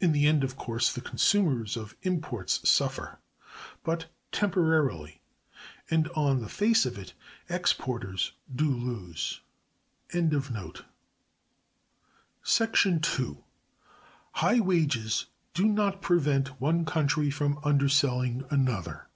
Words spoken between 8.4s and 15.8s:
do lose.§ 2. High wages do